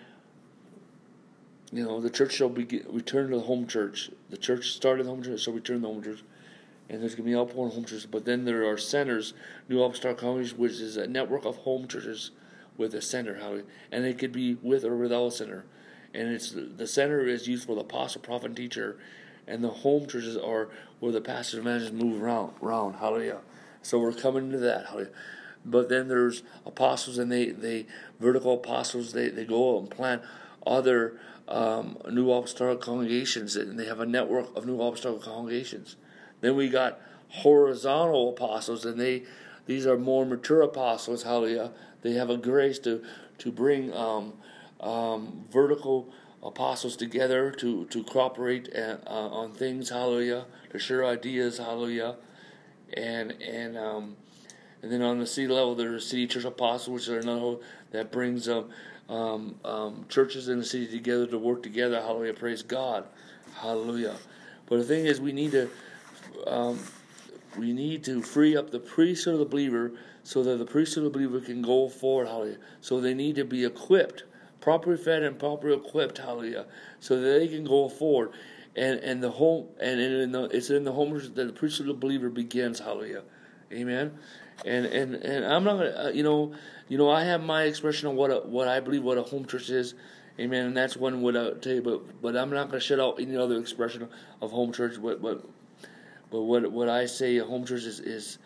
you 1.73 1.85
know, 1.85 2.01
the 2.01 2.11
church 2.11 2.33
shall 2.33 2.49
be 2.49 2.83
return 2.89 3.31
to 3.31 3.37
the 3.37 3.43
home 3.43 3.67
church. 3.67 4.11
The 4.31 4.37
church 4.37 4.73
started 4.73 5.07
the 5.07 5.11
home 5.11 5.23
church, 5.23 5.41
shall 5.41 5.55
return 5.55 5.77
to 5.77 5.83
the 5.83 5.89
home 5.89 6.03
church. 6.03 6.23
And 6.89 7.01
there's 7.01 7.15
going 7.15 7.29
to 7.29 7.33
be 7.33 7.37
outpouring 7.37 7.73
home 7.73 7.85
churches. 7.85 8.07
But 8.07 8.25
then 8.25 8.45
there 8.45 8.65
are 8.71 8.79
centers, 8.79 9.35
New 9.69 9.83
Upstart 9.83 10.19
Colonies, 10.19 10.55
which 10.55 10.73
is 10.73 10.97
a 10.97 11.07
network 11.07 11.45
of 11.45 11.57
home 11.57 11.89
churches 11.89 12.31
with 12.77 12.95
a 12.95 13.03
center. 13.03 13.65
And 13.91 14.05
it 14.05 14.19
could 14.19 14.33
be 14.33 14.55
with 14.55 14.85
or 14.85 14.97
without 14.97 15.27
a 15.27 15.31
center. 15.33 15.65
And 16.15 16.29
it's 16.29 16.55
the 16.55 16.87
center 16.87 17.27
is 17.27 17.47
used 17.47 17.67
for 17.67 17.75
the 17.75 17.83
apostle, 17.83 18.23
prophet, 18.23 18.47
and 18.47 18.57
teacher, 18.57 18.97
and 19.47 19.63
the 19.63 19.69
home 19.69 20.07
churches 20.07 20.37
are 20.37 20.71
where 20.99 21.13
the 21.13 21.21
pastors 21.21 21.59
and 21.59 21.67
evangelists 21.67 21.93
move 21.93 22.23
around. 22.23 22.55
Around, 22.63 22.95
hallelujah. 22.95 23.41
So 23.83 23.99
we're 23.99 24.13
coming 24.13 24.51
to 24.53 24.59
that, 24.59 24.87
hallelujah. 24.87 25.11
But 25.65 25.89
then 25.89 26.09
there's 26.09 26.43
apostles, 26.65 27.19
and 27.19 27.31
they 27.31 27.51
they 27.51 27.87
vertical 28.19 28.55
apostles. 28.55 29.13
They 29.13 29.29
they 29.29 29.45
go 29.45 29.79
and 29.79 29.91
plant 29.91 30.23
other 30.67 31.19
um, 31.49 31.99
New 32.11 32.31
Apostolic 32.31 32.81
congregations, 32.81 33.57
and 33.57 33.79
they 33.79 33.87
have 33.87 34.01
a 34.01 34.07
network 34.07 34.57
of 34.57 34.65
New 34.65 34.81
Apostolic 34.81 35.23
congregations. 35.23 35.97
Then 36.41 36.57
we 36.57 36.69
got 36.69 37.01
horizontal 37.29 38.31
apostles, 38.31 38.85
and 38.85 39.01
they 39.01 39.25
these 39.67 39.87
are 39.87 39.99
more 39.99 40.25
mature 40.25 40.63
apostles. 40.63 41.23
Hallelujah! 41.23 41.73
They 42.03 42.13
have 42.13 42.31
a 42.31 42.37
grace 42.37 42.79
to 42.81 43.03
to 43.39 43.53
bring 43.53 43.93
um, 43.93 44.35
um, 44.81 45.45
vertical 45.51 46.13
apostles 46.43 46.97
together 46.97 47.51
to 47.53 47.87
to 47.87 48.05
cooperate 48.05 48.69
uh, 48.75 48.99
uh, 49.07 49.29
on 49.29 49.53
things. 49.53 49.91
Hallelujah! 49.91 50.47
To 50.71 50.79
share 50.79 51.05
ideas. 51.05 51.59
Hallelujah! 51.59 52.17
And 52.95 53.33
and 53.43 53.77
um, 53.77 54.17
and 54.83 54.93
then 54.93 55.03
on 55.03 55.19
the 55.19 55.27
city 55.27 55.49
level, 55.49 55.75
there's 55.75 56.07
city 56.07 56.27
church 56.27 56.45
apostles, 56.45 57.09
which 57.09 57.09
are 57.09 57.19
another 57.19 57.57
that 57.91 58.13
brings 58.13 58.49
um, 58.49 59.57
um, 59.65 60.07
churches 60.09 60.49
in 60.49 60.59
the 60.59 60.65
city 60.65 60.87
together 60.87 61.27
to 61.27 61.39
work 61.39 61.63
together. 61.63 62.01
Hallelujah. 62.01 62.35
Praise 62.35 62.63
God. 62.63 63.05
Hallelujah. 63.57 64.17
But 64.67 64.79
the 64.79 64.85
thing 64.85 65.07
is, 65.07 65.21
we 65.21 65.33
need 65.33 65.53
to 65.53 65.71
um, 66.47 66.79
we 67.59 67.73
need 67.73 68.05
to 68.05 68.23
free 68.23 68.57
up 68.57 68.71
the 68.71 68.79
priesthood 68.79 69.35
of 69.35 69.41
the 69.41 69.47
believer 69.47 69.93
so 70.23 70.43
that 70.43 70.59
the 70.59 70.67
priesthood 70.67 71.07
of 71.07 71.13
the 71.13 71.19
believer 71.19 71.41
can 71.41 71.63
go 71.63 71.89
forward. 71.89 72.29
Hallelujah. 72.29 72.59
So 72.81 73.01
they 73.01 73.15
need 73.15 73.37
to 73.37 73.45
be 73.45 73.65
equipped, 73.65 74.25
properly 74.61 74.97
fed 74.97 75.23
and 75.23 75.39
properly 75.39 75.75
equipped. 75.77 76.19
Hallelujah. 76.19 76.67
So 77.01 77.21
that 77.21 77.39
they 77.39 77.49
can 77.49 77.65
go 77.65 77.89
forward. 77.89 78.33
And 78.75 79.01
and 79.01 79.23
the 79.23 79.31
home 79.31 79.69
and 79.81 79.99
in 79.99 80.33
the, 80.33 80.45
it's 80.45 80.69
in 80.69 80.85
the 80.85 80.93
home 80.93 81.15
that 81.15 81.35
the 81.35 81.53
priesthood 81.53 81.89
of 81.89 81.97
the 81.97 82.01
believer 82.01 82.29
begins. 82.29 82.79
Hallelujah. 82.81 83.23
Amen. 83.73 84.19
And 84.65 84.87
and 84.87 85.15
and 85.15 85.45
I'm 85.45 85.65
not 85.65 85.79
gonna, 85.79 86.05
uh, 86.07 86.11
you 86.11 86.23
know, 86.23 86.55
you 86.89 86.99
know, 86.99 87.11
I 87.11 87.25
have 87.25 87.43
my 87.43 87.65
expression 87.65 88.09
of 88.09 88.15
what 88.15 88.31
a, 88.31 88.41
what 88.41 88.69
I 88.69 88.81
believe 88.81 89.03
what 89.03 89.19
a 89.19 89.23
home 89.23 89.47
church 89.47 89.71
is, 89.71 89.95
amen. 90.39 90.67
And 90.67 90.77
that's 90.77 90.97
one 90.97 91.21
what 91.23 91.37
I 91.37 91.53
tell 91.53 91.75
you, 91.75 91.83
but 91.83 92.23
but 92.23 92.37
I'm 92.37 92.51
not 92.51 92.69
gonna 92.69 92.81
shut 92.81 93.01
out 93.01 93.21
any 93.21 93.37
other 93.37 93.59
expression 93.59 94.09
of 94.41 94.51
home 94.51 94.73
church. 94.73 95.01
But 95.01 95.21
but 95.21 95.45
but 96.31 96.43
what 96.43 96.71
what 96.71 96.89
I 96.89 97.07
say 97.07 97.37
a 97.39 97.45
home 97.45 97.65
church 97.65 97.85
is 97.85 98.01
is 98.01 98.39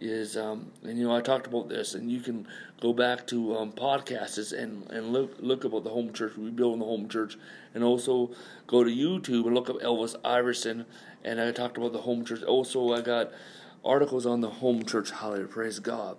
is 0.00 0.36
um, 0.36 0.70
and 0.82 0.98
you 0.98 1.04
know 1.04 1.14
I 1.14 1.20
talked 1.20 1.46
about 1.46 1.68
this, 1.68 1.94
and 1.94 2.10
you 2.10 2.20
can 2.20 2.46
go 2.80 2.92
back 2.92 3.26
to 3.28 3.56
um, 3.56 3.72
podcasts 3.72 4.52
and 4.52 4.90
and 4.90 5.12
look 5.12 5.36
look 5.40 5.64
about 5.64 5.84
the 5.84 5.90
home 5.90 6.12
church, 6.12 6.32
rebuilding 6.36 6.80
the 6.80 6.86
home 6.86 7.08
church, 7.08 7.38
and 7.74 7.82
also 7.82 8.30
go 8.66 8.84
to 8.84 8.90
YouTube 8.90 9.46
and 9.46 9.54
look 9.54 9.70
up 9.70 9.76
Elvis 9.80 10.14
Iverson, 10.24 10.84
and 11.24 11.40
I 11.40 11.50
talked 11.52 11.76
about 11.76 11.92
the 11.92 12.02
home 12.02 12.24
church. 12.24 12.42
Also, 12.42 12.92
I 12.92 13.00
got 13.00 13.32
articles 13.84 14.26
on 14.26 14.40
the 14.40 14.50
home 14.50 14.84
church. 14.84 15.10
Hallelujah, 15.10 15.46
praise 15.46 15.78
God, 15.78 16.16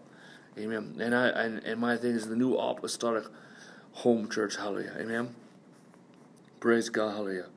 Amen. 0.57 0.95
And 0.99 1.13
I 1.13 1.27
and, 1.27 1.59
and 1.63 1.79
my 1.79 1.97
thing 1.97 2.11
is 2.11 2.27
the 2.27 2.35
new 2.35 2.55
apostolic 2.55 3.25
home 3.93 4.29
church. 4.29 4.57
Hallelujah, 4.57 4.95
Amen. 4.99 5.35
Praise 6.59 6.89
God, 6.89 7.11
Hallelujah, 7.11 7.47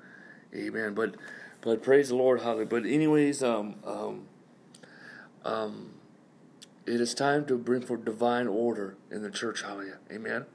Amen. 0.54 0.94
But 0.94 1.14
but 1.60 1.82
praise 1.82 2.08
the 2.08 2.16
Lord, 2.16 2.40
Hallelujah. 2.40 2.66
But 2.66 2.86
anyways, 2.86 3.42
um 3.42 3.76
um 3.84 4.26
um. 5.44 5.94
It 6.86 7.00
is 7.00 7.14
time 7.14 7.44
to 7.46 7.56
bring 7.56 7.82
forth 7.82 8.04
divine 8.04 8.48
order 8.48 8.96
in 9.10 9.22
the 9.22 9.30
church. 9.30 9.62
Hallelujah. 9.62 9.98
Amen. 10.10 10.46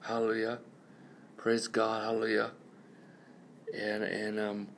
Hallelujah. 0.00 0.58
Praise 1.36 1.68
God. 1.68 2.04
Hallelujah. 2.04 2.50
And 3.74 4.02
and 4.04 4.38
um 4.40 4.68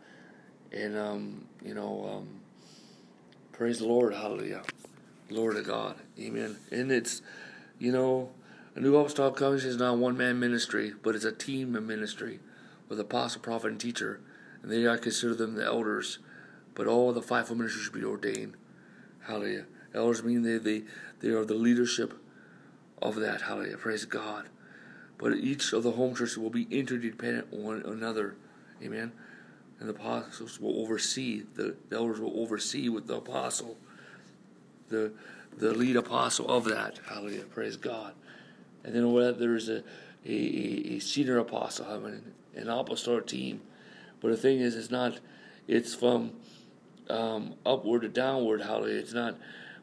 and 0.70 0.96
um 0.96 1.46
you 1.64 1.74
know 1.74 2.06
um 2.08 2.40
Praise 3.56 3.78
the 3.78 3.86
Lord. 3.86 4.12
Hallelujah. 4.12 4.62
Lord 5.30 5.56
of 5.56 5.66
God. 5.66 5.96
Amen. 6.20 6.58
And 6.70 6.92
it's, 6.92 7.22
you 7.78 7.90
know, 7.90 8.28
a 8.74 8.80
New 8.80 8.94
Apostolic 8.96 9.34
College 9.36 9.64
is 9.64 9.78
not 9.78 9.96
one 9.96 10.14
man 10.14 10.38
ministry, 10.38 10.92
but 11.02 11.14
it's 11.14 11.24
a 11.24 11.32
team 11.32 11.74
of 11.74 11.82
ministry 11.82 12.40
with 12.90 13.00
apostle, 13.00 13.40
prophet, 13.40 13.70
and 13.70 13.80
teacher. 13.80 14.20
And 14.66 14.74
they 14.74 14.88
I 14.88 14.96
consider 14.96 15.34
them 15.34 15.54
the 15.54 15.64
elders. 15.64 16.18
But 16.74 16.88
all 16.88 17.12
the 17.12 17.22
fivefold 17.22 17.58
ministries 17.58 17.84
should 17.84 17.92
be 17.94 18.04
ordained. 18.04 18.56
Hallelujah. 19.22 19.66
Elders 19.94 20.24
mean 20.24 20.42
they, 20.42 20.58
they, 20.58 20.82
they 21.20 21.28
are 21.28 21.44
the 21.44 21.54
leadership 21.54 22.14
of 23.00 23.14
that. 23.16 23.42
Hallelujah. 23.42 23.76
Praise 23.76 24.04
God. 24.04 24.48
But 25.18 25.34
each 25.34 25.72
of 25.72 25.84
the 25.84 25.92
home 25.92 26.14
churches 26.16 26.36
will 26.36 26.50
be 26.50 26.66
interdependent 26.70 27.46
on 27.52 27.62
one 27.62 27.82
another. 27.86 28.34
Amen 28.82 29.12
and 29.78 29.90
the 29.90 29.92
apostles 29.92 30.58
will 30.58 30.80
oversee 30.80 31.42
the, 31.54 31.76
the 31.90 31.96
elders 31.96 32.18
will 32.18 32.40
oversee 32.40 32.88
with 32.88 33.06
the 33.06 33.16
apostle 33.16 33.76
the 34.88 35.12
the 35.58 35.74
lead 35.74 35.96
apostle 35.96 36.48
of 36.48 36.64
that 36.64 36.98
hallelujah 37.06 37.42
praise 37.42 37.76
god 37.76 38.14
and 38.84 38.94
then 38.94 39.04
over 39.04 39.22
that 39.22 39.38
there's 39.38 39.68
a 39.68 39.82
a, 40.28 40.94
a 40.94 40.98
senior 40.98 41.38
apostle, 41.38 41.86
having 41.86 42.22
an 42.54 42.68
apostolic 42.68 43.26
team. 43.26 43.60
But 44.26 44.32
the 44.32 44.38
thing 44.38 44.58
is, 44.58 44.74
it's 44.74 44.90
not. 44.90 45.20
It's 45.68 45.94
from 45.94 46.32
um, 47.08 47.54
upward 47.64 48.02
to 48.02 48.08
downward, 48.08 48.60
hallelujah. 48.60 48.98
It's 48.98 49.12
not 49.12 49.36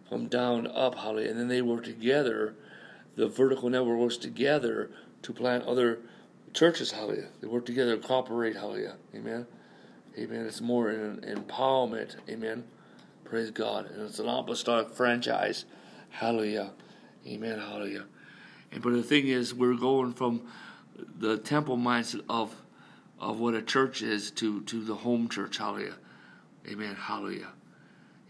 from 0.09 0.27
down 0.27 0.67
up, 0.67 0.95
hallelujah. 0.95 1.29
And 1.29 1.39
then 1.39 1.47
they 1.47 1.61
work 1.61 1.85
together. 1.85 2.53
The 3.15 3.29
vertical 3.29 3.69
network 3.69 3.97
works 3.97 4.17
together 4.17 4.91
to 5.21 5.31
plant 5.31 5.63
other 5.63 5.99
churches, 6.51 6.91
hallelujah. 6.91 7.29
They 7.39 7.47
work 7.47 7.65
together, 7.65 7.95
cooperate, 7.95 8.57
hallelujah. 8.57 8.97
Amen. 9.15 9.47
Amen. 10.17 10.45
It's 10.45 10.59
more 10.59 10.89
an 10.89 11.21
empowerment. 11.21 12.17
Amen. 12.27 12.65
Praise 13.23 13.49
God. 13.49 13.89
And 13.91 14.01
it's 14.01 14.19
an 14.19 14.27
apostolic 14.27 14.89
franchise. 14.89 15.63
Hallelujah. 16.09 16.71
Amen. 17.25 17.59
Hallelujah. 17.59 18.07
And 18.73 18.83
but 18.83 18.91
the 18.91 19.03
thing 19.03 19.29
is, 19.29 19.53
we're 19.53 19.75
going 19.75 20.11
from 20.11 20.41
the 21.17 21.37
temple 21.37 21.77
mindset 21.77 22.25
of 22.27 22.53
of 23.23 23.39
what 23.39 23.53
a 23.53 23.61
church 23.61 24.01
is 24.01 24.31
to 24.31 24.61
to 24.63 24.83
the 24.83 24.95
home 24.95 25.29
church. 25.29 25.57
Hallelujah. 25.57 25.95
Amen. 26.67 26.95
Hallelujah. 26.95 27.49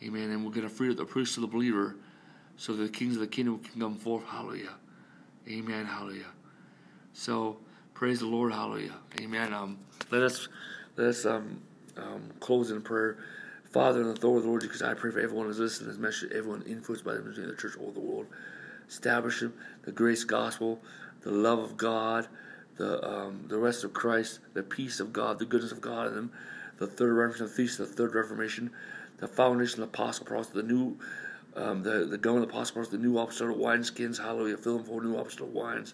Amen. 0.01 0.31
And 0.31 0.45
we're 0.45 0.51
going 0.51 0.67
to 0.67 0.73
free 0.73 0.89
up 0.89 0.97
the 0.97 1.05
priest 1.05 1.37
of 1.37 1.41
the 1.41 1.47
believer 1.47 1.95
so 2.57 2.73
the 2.73 2.89
kings 2.89 3.15
of 3.15 3.21
the 3.21 3.27
kingdom 3.27 3.59
can 3.59 3.81
come 3.81 3.97
forth. 3.97 4.25
Hallelujah. 4.25 4.75
Amen. 5.49 5.85
Hallelujah. 5.85 6.31
So 7.13 7.57
praise 7.93 8.19
the 8.19 8.27
Lord. 8.27 8.53
Hallelujah. 8.53 8.95
Amen. 9.19 9.53
Um, 9.53 9.79
let 10.11 10.23
us 10.23 10.47
let 10.97 11.07
us 11.07 11.25
um, 11.25 11.61
um, 11.97 12.29
close 12.39 12.71
in 12.71 12.81
prayer. 12.81 13.17
Father, 13.71 14.01
in 14.01 14.07
the 14.07 14.13
authority 14.13 14.37
of 14.37 14.43
the 14.43 14.49
Lord, 14.49 14.61
because 14.61 14.83
I 14.83 14.93
pray 14.93 15.09
for 15.09 15.19
everyone 15.19 15.47
who's 15.47 15.59
listening 15.59 15.89
to 15.89 15.93
this 15.93 16.01
message, 16.01 16.31
everyone 16.31 16.63
influenced 16.67 17.03
by 17.03 17.13
the 17.13 17.21
ministry 17.21 17.45
of 17.45 17.49
the 17.49 17.55
church 17.55 17.75
all 17.79 17.91
the 17.91 17.99
world. 17.99 18.27
Establish 18.87 19.39
them, 19.39 19.53
the 19.83 19.91
grace 19.91 20.23
gospel, 20.23 20.79
the 21.21 21.31
love 21.31 21.57
of 21.57 21.75
God, 21.75 22.27
the 22.77 23.05
um, 23.07 23.45
the 23.47 23.57
rest 23.57 23.83
of 23.83 23.93
Christ, 23.93 24.39
the 24.53 24.63
peace 24.63 24.99
of 24.99 25.13
God, 25.13 25.39
the 25.39 25.45
goodness 25.45 25.71
of 25.71 25.81
God 25.81 26.07
in 26.07 26.15
them, 26.15 26.31
the 26.77 26.87
third 26.87 27.13
Reformation, 27.13 27.45
the 27.45 27.51
feast 27.51 27.77
the 27.77 27.85
third 27.85 28.15
Reformation, 28.15 28.71
the 29.17 29.27
foundation 29.27 29.81
of 29.81 29.91
the 29.91 29.95
apostle 29.95 30.25
process, 30.25 30.53
the 30.53 30.63
new 30.63 30.97
um, 31.55 31.83
the 31.83 32.05
the 32.05 32.17
going 32.17 32.41
of 32.41 32.49
the 32.49 32.53
apostle 32.53 32.75
process, 32.75 32.91
the 32.91 32.97
new 32.97 33.17
apostolic 33.17 33.57
wineskins, 33.57 34.21
hallelujah, 34.21 34.57
fill 34.57 34.77
them 34.77 34.85
for 34.85 35.01
new 35.03 35.17
apostolic 35.17 35.53
wines. 35.53 35.93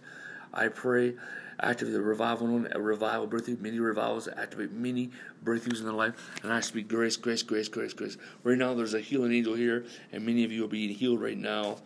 I 0.53 0.67
pray 0.69 1.15
activate 1.61 1.93
the 1.93 2.01
revival, 2.01 2.65
a 2.71 2.79
revival 2.79 3.27
breakthrough, 3.27 3.57
many 3.59 3.79
revivals, 3.79 4.27
activate 4.27 4.71
many 4.71 5.11
breakthroughs 5.43 5.79
in 5.79 5.85
their 5.85 5.93
life. 5.93 6.13
And 6.43 6.53
I 6.53 6.61
speak 6.61 6.87
grace, 6.87 7.17
grace, 7.17 7.43
grace, 7.43 7.67
grace, 7.67 7.93
grace. 7.93 8.17
Right 8.43 8.57
now, 8.57 8.73
there's 8.73 8.93
a 8.93 9.01
healing 9.01 9.33
angel 9.33 9.55
here, 9.55 9.85
and 10.11 10.25
many 10.25 10.43
of 10.43 10.51
you 10.51 10.65
are 10.65 10.69
being 10.69 10.93
healed 10.93 11.21
right 11.21 11.37
now. 11.37 11.77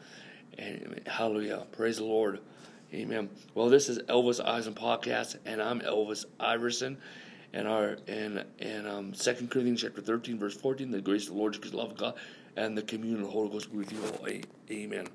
And 0.57 1.01
hallelujah, 1.07 1.65
praise 1.71 1.97
the 1.97 2.03
Lord, 2.03 2.39
amen. 2.93 3.29
Well, 3.55 3.69
this 3.69 3.89
is 3.89 4.00
Elvis 4.00 4.43
Iverson 4.43 4.73
podcast, 4.73 5.38
and 5.45 5.62
I'm 5.62 5.81
Elvis 5.81 6.25
Iverson. 6.39 6.97
And 7.51 7.67
our 7.67 7.97
and 8.07 8.43
and 8.59 8.88
um, 8.88 9.13
Second 9.13 9.51
Corinthians 9.51 9.81
chapter 9.81 10.01
thirteen, 10.01 10.39
verse 10.39 10.55
fourteen: 10.55 10.89
the 10.91 11.01
grace 11.01 11.27
of 11.27 11.33
the 11.33 11.39
Lord, 11.39 11.53
the 11.53 11.77
love 11.77 11.91
of 11.91 11.97
God, 11.97 12.15
and 12.55 12.77
the 12.77 12.81
communion 12.81 13.21
of 13.21 13.27
the 13.27 13.31
Holy 13.31 13.50
Ghost 13.50 13.71
with 13.71 13.91
you 13.91 14.00
all. 14.03 14.27
Amen. 14.71 15.07